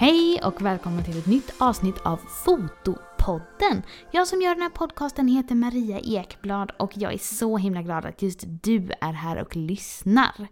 [0.00, 3.82] Hej och välkommen till ett nytt avsnitt av Fotopodden.
[4.10, 8.06] Jag som gör den här podcasten heter Maria Ekblad och jag är så himla glad
[8.06, 10.48] att just du är här och lyssnar.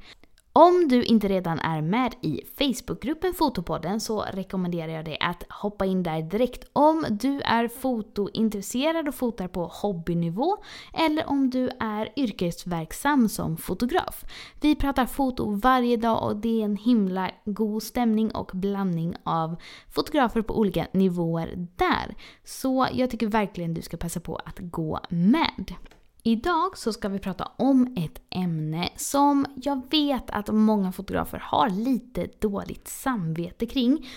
[0.58, 5.86] Om du inte redan är med i Facebookgruppen Fotopodden så rekommenderar jag dig att hoppa
[5.86, 10.56] in där direkt om du är fotointresserad och fotar på hobbynivå
[10.94, 14.24] eller om du är yrkesverksam som fotograf.
[14.60, 19.56] Vi pratar foto varje dag och det är en himla god stämning och blandning av
[19.90, 22.14] fotografer på olika nivåer där.
[22.44, 25.74] Så jag tycker verkligen du ska passa på att gå med.
[26.26, 31.70] Idag så ska vi prata om ett ämne som jag vet att många fotografer har
[31.70, 34.08] lite dåligt samvete kring.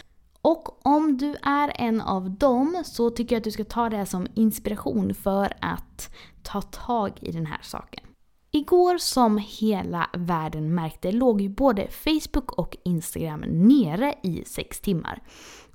[0.42, 4.06] Och om du är en av dem så tycker jag att du ska ta det
[4.06, 8.04] som inspiration för att ta tag i den här saken.
[8.52, 15.22] Igår som hela världen märkte låg ju både Facebook och Instagram nere i sex timmar.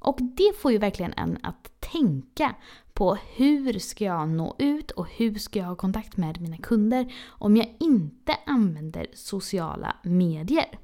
[0.04, 2.54] Och det får ju verkligen en att tänka
[2.92, 7.12] på hur ska jag nå ut och hur ska jag ha kontakt med mina kunder
[7.28, 10.78] om jag inte använder sociala medier.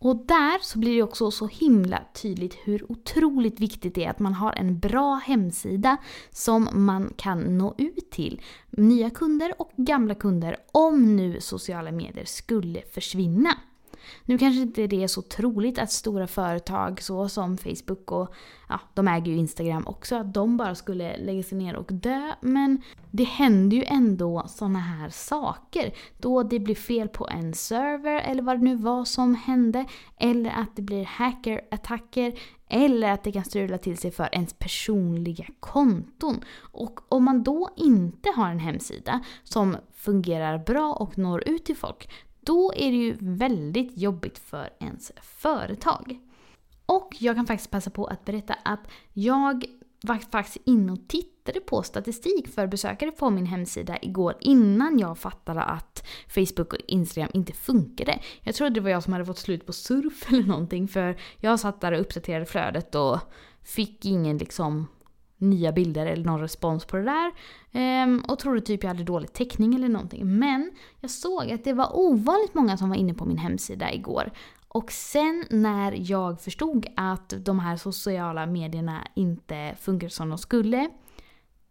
[0.00, 4.18] Och där så blir det också så himla tydligt hur otroligt viktigt det är att
[4.18, 5.96] man har en bra hemsida
[6.30, 12.24] som man kan nå ut till nya kunder och gamla kunder om nu sociala medier
[12.24, 13.54] skulle försvinna.
[14.24, 18.34] Nu kanske inte det är så troligt att stora företag så som Facebook och
[18.68, 22.32] ja, de äger ju Instagram också, att de bara skulle lägga sig ner och dö.
[22.40, 25.92] Men det händer ju ändå såna här saker.
[26.18, 29.84] Då det blir fel på en server eller vad det nu var som hände.
[30.16, 32.38] Eller att det blir hackerattacker.
[32.68, 36.40] Eller att det kan strula till sig för ens personliga konton.
[36.58, 41.76] Och om man då inte har en hemsida som fungerar bra och når ut till
[41.76, 42.10] folk,
[42.48, 46.18] då är det ju väldigt jobbigt för ens företag.
[46.86, 48.80] Och jag kan faktiskt passa på att berätta att
[49.12, 49.64] jag
[50.02, 55.18] var faktiskt inne och tittade på statistik för besökare på min hemsida igår innan jag
[55.18, 58.20] fattade att Facebook och Instagram inte funkade.
[58.42, 61.60] Jag trodde det var jag som hade fått slut på surf eller någonting för jag
[61.60, 63.18] satt där och uppdaterade flödet och
[63.62, 64.86] fick ingen liksom
[65.38, 67.32] nya bilder eller någon respons på det där.
[67.72, 70.38] Ehm, och trodde typ jag hade dålig täckning eller någonting.
[70.38, 74.32] Men jag såg att det var ovanligt många som var inne på min hemsida igår.
[74.68, 80.90] Och sen när jag förstod att de här sociala medierna inte funkar som de skulle,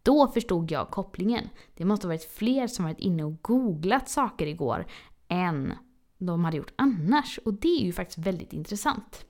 [0.02, 1.48] då förstod jag kopplingen.
[1.74, 4.86] Det måste ha varit fler som varit inne och googlat saker igår
[5.28, 5.72] än
[6.18, 7.38] de hade gjort annars.
[7.44, 9.24] Och det är ju faktiskt väldigt intressant.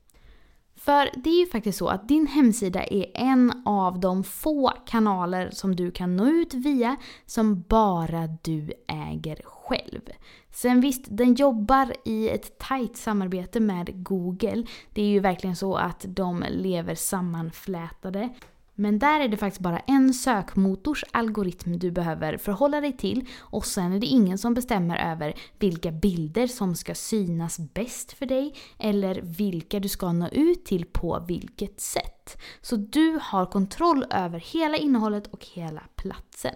[0.88, 5.50] För det är ju faktiskt så att din hemsida är en av de få kanaler
[5.50, 10.00] som du kan nå ut via som bara du äger själv.
[10.50, 14.66] Sen visst, den jobbar i ett tajt samarbete med Google.
[14.92, 18.28] Det är ju verkligen så att de lever sammanflätade.
[18.80, 23.66] Men där är det faktiskt bara en sökmotors algoritm du behöver förhålla dig till och
[23.66, 28.54] sen är det ingen som bestämmer över vilka bilder som ska synas bäst för dig
[28.78, 32.38] eller vilka du ska nå ut till på vilket sätt.
[32.60, 36.54] Så du har kontroll över hela innehållet och hela platsen.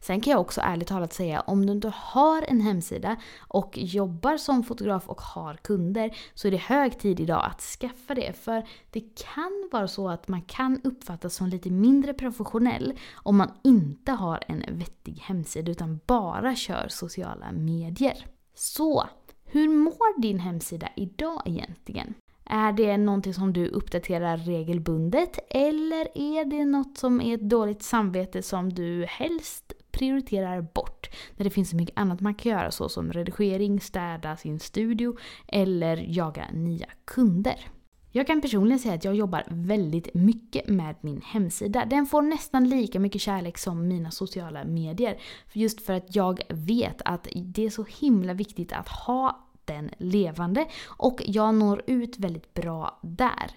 [0.00, 4.36] Sen kan jag också ärligt talat säga, om du inte har en hemsida och jobbar
[4.36, 8.32] som fotograf och har kunder så är det hög tid idag att skaffa det.
[8.32, 9.00] För det
[9.34, 14.44] kan vara så att man kan uppfattas som lite mindre professionell om man inte har
[14.48, 18.26] en vettig hemsida utan bara kör sociala medier.
[18.54, 19.08] Så,
[19.44, 22.14] hur mår din hemsida idag egentligen?
[22.50, 27.82] Är det någonting som du uppdaterar regelbundet eller är det något som är ett dåligt
[27.82, 29.67] samvete som du helst
[29.98, 34.60] prioriterar bort när det finns så mycket annat man kan göra såsom redigering, städa sin
[34.60, 35.16] studio
[35.46, 37.70] eller jaga nya kunder.
[38.12, 41.84] Jag kan personligen säga att jag jobbar väldigt mycket med min hemsida.
[41.84, 45.18] Den får nästan lika mycket kärlek som mina sociala medier.
[45.52, 50.66] Just för att jag vet att det är så himla viktigt att ha den levande
[50.86, 53.50] och jag når ut väldigt bra där.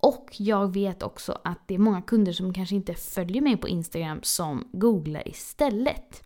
[0.00, 3.68] Och jag vet också att det är många kunder som kanske inte följer mig på
[3.68, 6.22] Instagram som googlar istället.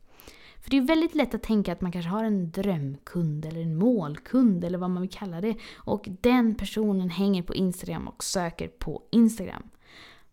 [0.60, 3.76] För det är väldigt lätt att tänka att man kanske har en drömkund eller en
[3.76, 5.56] målkund eller vad man vill kalla det.
[5.74, 9.62] Och den personen hänger på Instagram och söker på Instagram.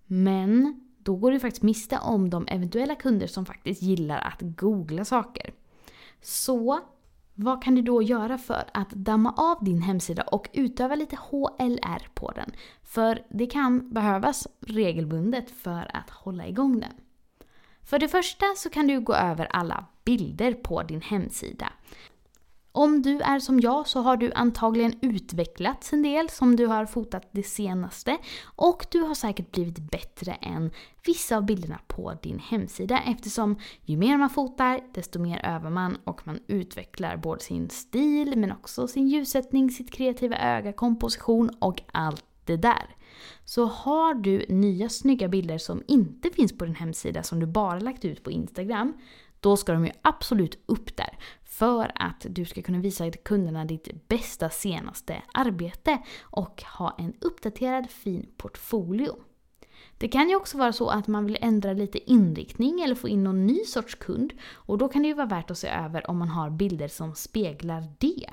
[0.06, 5.06] Men då går du faktiskt miste om de eventuella kunder som faktiskt gillar att googla
[5.06, 5.54] saker.
[6.22, 6.80] Så
[7.44, 12.08] vad kan du då göra för att damma av din hemsida och utöva lite HLR
[12.14, 12.52] på den?
[12.84, 16.94] För det kan behövas regelbundet för att hålla igång den.
[17.84, 21.70] För det första så kan du gå över alla bilder på din hemsida.
[22.74, 26.86] Om du är som jag så har du antagligen utvecklats en del som du har
[26.86, 30.72] fotat det senaste och du har säkert blivit bättre än
[31.06, 35.98] vissa av bilderna på din hemsida eftersom ju mer man fotar desto mer övar man
[36.04, 41.82] och man utvecklar både sin stil men också sin ljussättning, sitt kreativa öga, komposition och
[41.92, 42.96] allt det där.
[43.46, 47.80] Så har du nya snygga bilder som inte finns på din hemsida som du bara
[47.80, 48.94] lagt ut på Instagram
[49.42, 54.08] då ska de ju absolut upp där för att du ska kunna visa kunderna ditt
[54.08, 59.16] bästa senaste arbete och ha en uppdaterad fin portfolio.
[59.98, 63.24] Det kan ju också vara så att man vill ändra lite inriktning eller få in
[63.24, 66.18] någon ny sorts kund och då kan det ju vara värt att se över om
[66.18, 68.30] man har bilder som speglar det.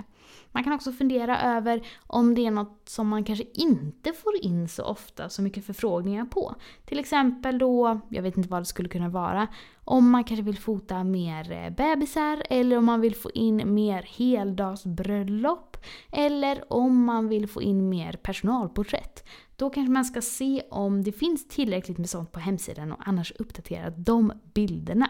[0.53, 4.69] Man kan också fundera över om det är något som man kanske inte får in
[4.69, 6.55] så ofta, så mycket förfrågningar på.
[6.85, 9.47] Till exempel då, jag vet inte vad det skulle kunna vara,
[9.85, 14.03] om man kanske vill fota mer eh, bebisar eller om man vill få in mer
[14.03, 15.77] heldagsbröllop
[16.13, 19.25] eller om man vill få in mer personalporträtt.
[19.57, 23.33] Då kanske man ska se om det finns tillräckligt med sånt på hemsidan och annars
[23.39, 25.09] uppdatera de bilderna.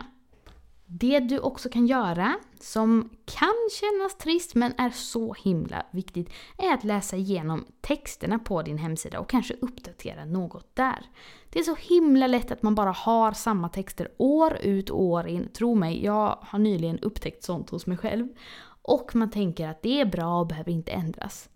[0.90, 6.74] Det du också kan göra, som kan kännas trist men är så himla viktigt, är
[6.74, 11.06] att läsa igenom texterna på din hemsida och kanske uppdatera något där.
[11.50, 15.26] Det är så himla lätt att man bara har samma texter år ut och år
[15.26, 15.48] in.
[15.52, 18.28] Tro mig, jag har nyligen upptäckt sånt hos mig själv.
[18.82, 21.48] Och man tänker att det är bra och behöver inte ändras.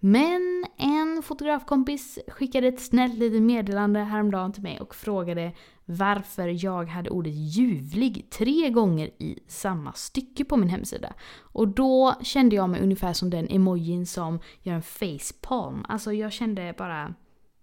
[0.00, 5.52] Men en fotografkompis skickade ett snällt litet meddelande häromdagen till mig och frågade
[5.84, 11.12] varför jag hade ordet ljuvlig tre gånger i samma stycke på min hemsida.
[11.40, 15.84] Och då kände jag mig ungefär som den emojin som gör en facepalm.
[15.88, 17.14] Alltså jag kände bara,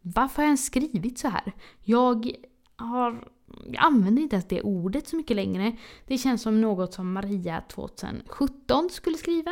[0.01, 1.53] varför har jag ens skrivit så här?
[1.83, 2.31] Jag
[2.75, 3.27] har
[3.65, 5.77] jag använder inte ens det ordet så mycket längre.
[6.07, 9.51] Det känns som något som Maria 2017 skulle skriva.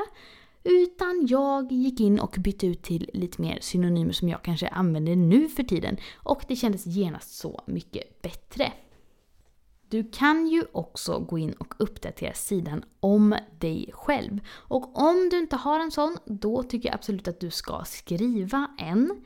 [0.63, 5.15] Utan jag gick in och bytte ut till lite mer synonymer som jag kanske använder
[5.15, 5.97] nu för tiden.
[6.15, 8.73] Och det kändes genast så mycket bättre.
[9.89, 14.39] Du kan ju också gå in och uppdatera sidan om dig själv.
[14.49, 18.71] Och om du inte har en sån, då tycker jag absolut att du ska skriva
[18.77, 19.23] en.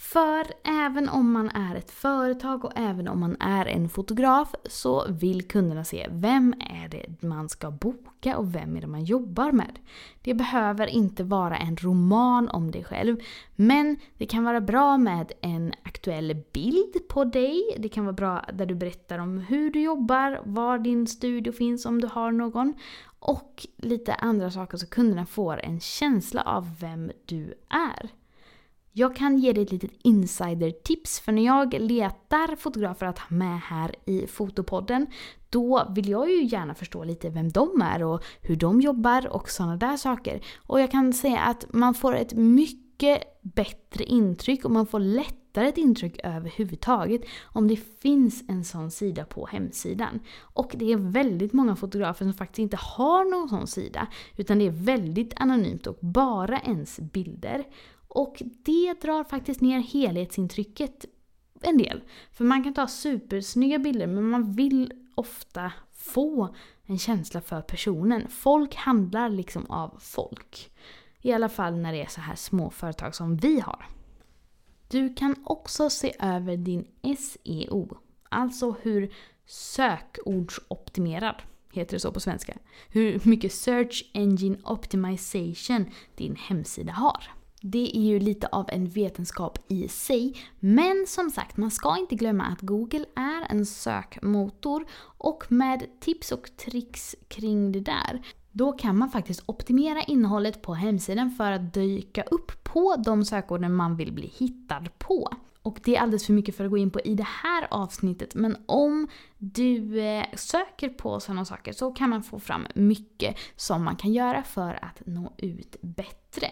[0.00, 5.06] För även om man är ett företag och även om man är en fotograf så
[5.08, 9.52] vill kunderna se vem är det man ska boka och vem är det man jobbar
[9.52, 9.78] med.
[10.22, 13.16] Det behöver inte vara en roman om dig själv
[13.56, 17.76] men det kan vara bra med en aktuell bild på dig.
[17.78, 21.86] Det kan vara bra där du berättar om hur du jobbar, var din studio finns
[21.86, 22.74] om du har någon
[23.18, 28.10] och lite andra saker så kunderna får en känsla av vem du är.
[28.92, 33.60] Jag kan ge dig ett litet insider-tips för när jag letar fotografer att ha med
[33.60, 35.06] här i Fotopodden
[35.50, 39.50] då vill jag ju gärna förstå lite vem de är och hur de jobbar och
[39.50, 40.40] sådana där saker.
[40.56, 45.68] Och jag kan säga att man får ett mycket bättre intryck och man får lättare
[45.68, 50.20] ett intryck överhuvudtaget om det finns en sån sida på hemsidan.
[50.40, 54.66] Och det är väldigt många fotografer som faktiskt inte har någon sån sida utan det
[54.66, 57.64] är väldigt anonymt och bara ens bilder.
[58.08, 61.04] Och det drar faktiskt ner helhetsintrycket
[61.60, 62.00] en del.
[62.32, 68.28] För man kan ta supersnygga bilder men man vill ofta få en känsla för personen.
[68.28, 70.70] Folk handlar liksom av folk.
[71.22, 73.86] I alla fall när det är så här små företag som vi har.
[74.88, 76.86] Du kan också se över din
[77.18, 77.98] SEO.
[78.28, 79.14] Alltså hur
[79.46, 87.37] sökordsoptimerad, heter det så på svenska, hur mycket Search Engine Optimization din hemsida har.
[87.62, 90.36] Det är ju lite av en vetenskap i sig.
[90.60, 94.86] Men som sagt, man ska inte glömma att Google är en sökmotor
[95.18, 98.22] och med tips och tricks kring det där
[98.52, 103.74] då kan man faktiskt optimera innehållet på hemsidan för att dyka upp på de sökorden
[103.74, 105.28] man vill bli hittad på.
[105.62, 108.34] Och det är alldeles för mycket för att gå in på i det här avsnittet
[108.34, 113.84] men om du eh, söker på sådana saker så kan man få fram mycket som
[113.84, 116.50] man kan göra för att nå ut bättre.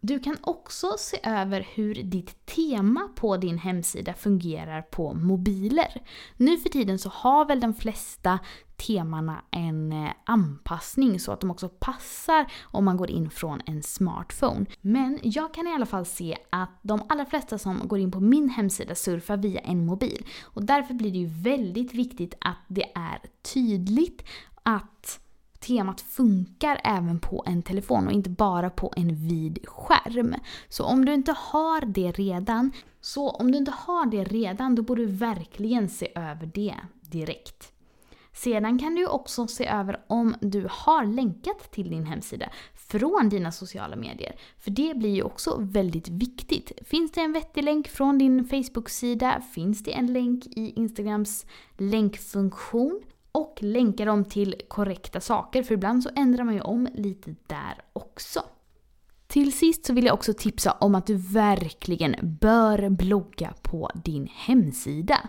[0.00, 6.02] Du kan också se över hur ditt tema på din hemsida fungerar på mobiler.
[6.36, 8.38] Nu för tiden så har väl de flesta
[8.76, 13.82] temana en eh, anpassning så att de också passar om man går in från en
[13.82, 14.66] smartphone.
[14.80, 18.20] Men jag kan i alla fall se att de allra flesta som går in på
[18.20, 20.26] min hemsida surfar via en mobil.
[20.42, 23.22] Och därför blir det ju väldigt viktigt att det är
[23.54, 24.24] tydligt
[24.62, 25.20] att
[25.66, 30.34] temat funkar även på en telefon och inte bara på en vid skärm.
[30.68, 34.82] Så om du inte har det redan, så om du inte har det redan då
[34.82, 37.72] borde du verkligen se över det direkt.
[38.32, 43.52] Sedan kan du också se över om du har länkat till din hemsida från dina
[43.52, 44.36] sociala medier.
[44.58, 46.72] För det blir ju också väldigt viktigt.
[46.84, 49.42] Finns det en vettig länk från din Facebook-sida?
[49.54, 51.46] Finns det en länk i Instagrams
[51.76, 53.02] länkfunktion?
[53.36, 57.82] Och länka dem till korrekta saker, för ibland så ändrar man ju om lite där
[57.92, 58.42] också.
[59.26, 64.28] Till sist så vill jag också tipsa om att du verkligen bör blogga på din
[64.34, 65.28] hemsida.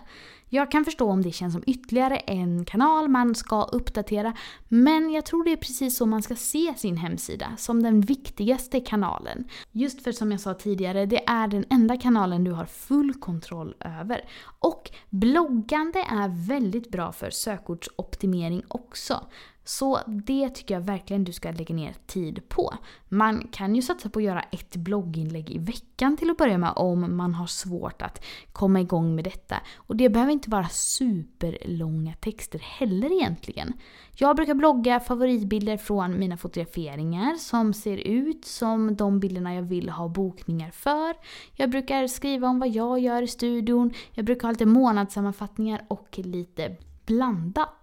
[0.50, 4.34] Jag kan förstå om det känns som ytterligare en kanal man ska uppdatera,
[4.68, 8.80] men jag tror det är precis så man ska se sin hemsida, som den viktigaste
[8.80, 9.44] kanalen.
[9.72, 13.74] Just för som jag sa tidigare, det är den enda kanalen du har full kontroll
[13.80, 14.24] över.
[14.58, 19.20] Och bloggande är väldigt bra för sökordsoptimering också.
[19.68, 22.74] Så det tycker jag verkligen du ska lägga ner tid på.
[23.08, 26.72] Man kan ju satsa på att göra ett blogginlägg i veckan till att börja med
[26.76, 29.56] om man har svårt att komma igång med detta.
[29.76, 33.72] Och det behöver inte vara superlånga texter heller egentligen.
[34.16, 39.88] Jag brukar blogga favoritbilder från mina fotograferingar som ser ut som de bilderna jag vill
[39.88, 41.14] ha bokningar för.
[41.54, 46.18] Jag brukar skriva om vad jag gör i studion, jag brukar ha lite månadssammanfattningar och
[46.18, 47.74] lite blandat.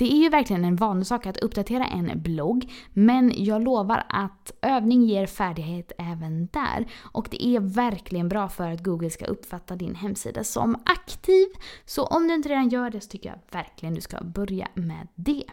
[0.00, 4.52] Det är ju verkligen en vanlig sak att uppdatera en blogg, men jag lovar att
[4.62, 6.86] övning ger färdighet även där.
[7.02, 11.46] Och det är verkligen bra för att Google ska uppfatta din hemsida som aktiv.
[11.84, 15.08] Så om du inte redan gör det så tycker jag verkligen du ska börja med
[15.14, 15.44] det.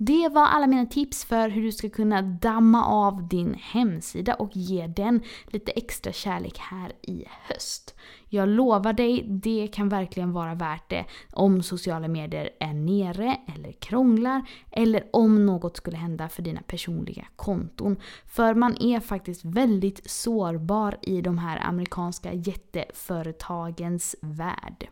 [0.00, 4.56] Det var alla mina tips för hur du ska kunna damma av din hemsida och
[4.56, 7.94] ge den lite extra kärlek här i höst.
[8.28, 13.72] Jag lovar dig, det kan verkligen vara värt det om sociala medier är nere eller
[13.72, 17.96] krånglar eller om något skulle hända för dina personliga konton.
[18.26, 24.88] För man är faktiskt väldigt sårbar i de här amerikanska jätteföretagens värld.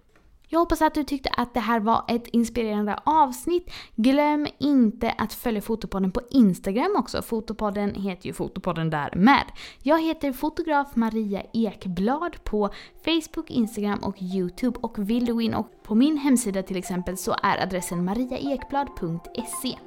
[0.49, 3.71] Jag hoppas att du tyckte att det här var ett inspirerande avsnitt.
[3.97, 7.23] Glöm inte att följa Fotopodden på Instagram också.
[7.23, 9.45] Fotopodden heter ju Fotopodden där med.
[9.83, 12.71] Jag heter fotograf Maria Ekblad på
[13.05, 14.79] Facebook, Instagram och Youtube.
[14.83, 19.79] Och vill du gå in och på min hemsida till exempel så är adressen mariaekblad.se.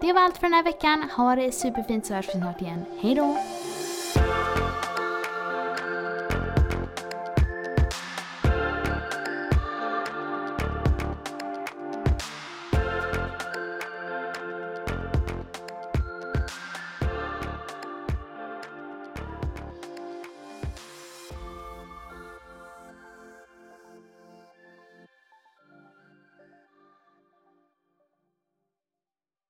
[0.00, 1.10] Det var allt för den här veckan.
[1.16, 2.84] Ha det superfint så hörs vi snart igen.
[3.00, 3.36] Hejdå!